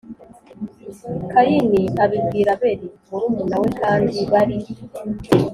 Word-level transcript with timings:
Kayini 1.31 1.81
abibwira 2.03 2.51
Abeli 2.55 2.87
murumuna 3.09 3.55
we 3.61 3.67
Kandi 3.81 4.19
bari 4.31 4.57